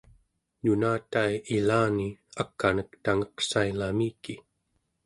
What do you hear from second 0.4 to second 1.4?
nunatai